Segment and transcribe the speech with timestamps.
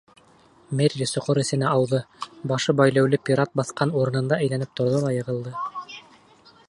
[0.77, 1.99] Мерри соҡор эсенә ауҙы,
[2.53, 5.55] башы бәйләүле пират баҫҡан урынында әйләнеп торҙо ла йығылды.